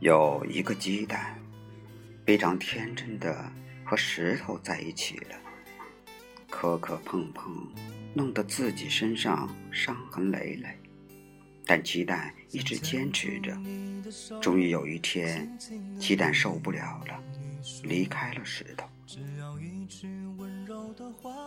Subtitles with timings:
[0.00, 1.36] 有一个鸡蛋，
[2.24, 3.50] 非常天真的
[3.84, 5.36] 和石头在一起了，
[6.48, 7.52] 磕磕碰碰，
[8.14, 10.68] 弄得自己身上伤痕累累。
[11.66, 13.58] 但鸡蛋一直坚持着，
[14.40, 15.50] 终于有一天，
[15.98, 17.20] 鸡蛋受不了了，
[17.82, 18.88] 离开了石头。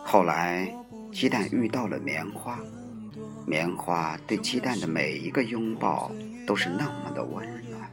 [0.04, 0.70] 后来，
[1.10, 2.60] 鸡蛋遇到了棉花，
[3.46, 6.10] 棉花对鸡蛋的每一个拥抱
[6.46, 7.90] 都是那么的温暖。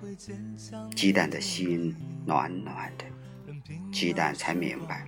[0.95, 1.95] 鸡蛋的心
[2.26, 3.05] 暖暖的，
[3.92, 5.08] 鸡蛋才明白，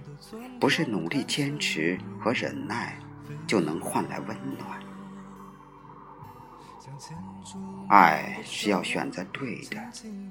[0.59, 2.97] 不是努力坚持和忍耐
[3.47, 4.79] 就能换来温暖。
[7.89, 9.77] 爱是要选择对的、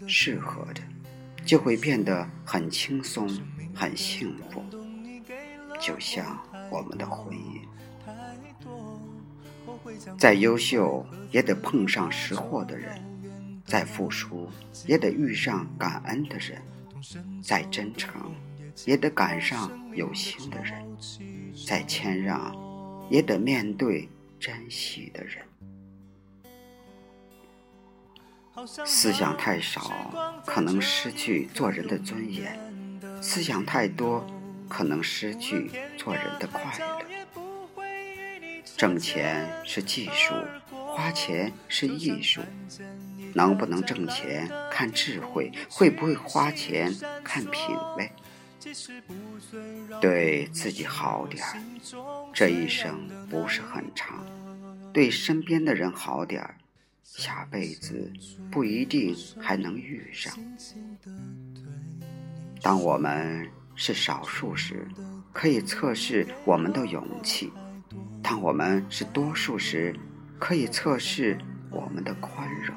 [0.06, 0.80] 适合的，
[1.44, 3.28] 就会变得很轻松、
[3.74, 4.62] 很幸福。
[5.80, 6.38] 就像
[6.70, 7.60] 我们的婚姻，
[10.18, 13.00] 再优秀也得碰上识货的人。
[13.66, 14.50] 再付出，
[14.84, 16.58] 也得遇上感恩的人；
[17.40, 18.34] 再真诚，
[18.84, 20.82] 也得赶上有心的人；
[21.64, 22.52] 再谦让，
[23.08, 24.08] 也得面对
[24.40, 25.44] 珍惜的人。
[28.84, 32.52] 思想太少，可能失去做人的尊严；
[33.22, 34.26] 思想太多，
[34.68, 37.09] 可能失去做人的快乐。
[38.80, 40.32] 挣钱是技术，
[40.70, 42.40] 花钱是艺术。
[43.34, 46.90] 能不能挣钱看智慧，会不会花钱
[47.22, 48.10] 看品味。
[50.00, 51.60] 对自己好点儿，
[52.32, 54.24] 这一生不是很长；
[54.94, 56.56] 对身边的人好点儿，
[57.04, 58.10] 下辈子
[58.50, 60.32] 不一定还能遇上。
[62.62, 64.88] 当我们是少数时，
[65.34, 67.50] 可以测试我们的勇气；
[68.22, 69.94] 当我们是多数时，
[70.38, 71.38] 可以测试
[71.70, 72.76] 我们的宽容。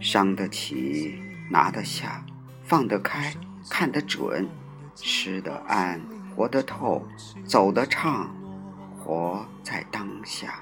[0.00, 1.18] 伤得起，
[1.50, 2.24] 拿得下，
[2.62, 3.34] 放得开，
[3.70, 4.46] 看得准，
[4.94, 6.00] 吃得安，
[6.34, 7.06] 活得透，
[7.46, 8.34] 走得畅，
[8.98, 10.60] 活在当下。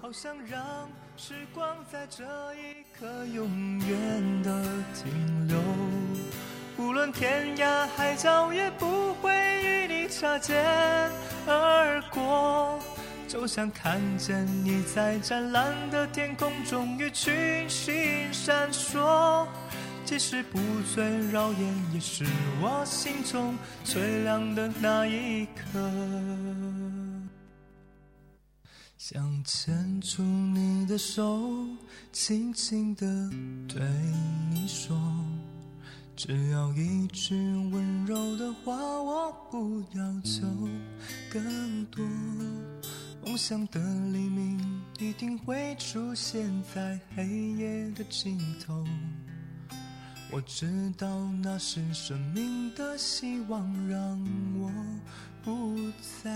[0.00, 2.24] 好想让时光在这
[2.54, 4.64] 一刻永远的
[4.94, 5.60] 停留，
[6.80, 9.30] 无论天涯海角，也不会
[9.62, 10.56] 与你擦肩
[11.46, 12.80] 而过。
[13.28, 17.94] 就像看见你在湛蓝的天空中与群星
[18.32, 19.46] 闪烁，
[20.06, 20.58] 即使不
[20.94, 22.24] 最耀眼，也是
[22.62, 23.54] 我心中
[23.84, 25.78] 最亮的那一颗。
[28.96, 31.38] 想牵住你的手，
[32.10, 33.06] 轻轻地
[33.68, 33.80] 对
[34.50, 34.96] 你说，
[36.22, 37.34] 只要一句
[37.72, 40.42] 温柔的话，我不要求
[41.32, 42.04] 更多。
[43.24, 43.80] 梦想的
[44.12, 48.86] 黎明一定会出现在黑夜的尽头。
[50.30, 51.08] 我知道
[51.42, 54.22] 那是生命的希望，让
[54.58, 54.70] 我
[55.42, 55.74] 不
[56.22, 56.30] 再